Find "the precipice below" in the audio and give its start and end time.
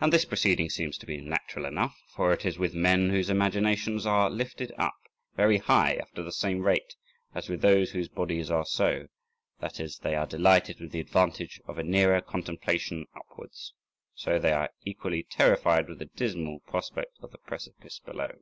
17.30-18.38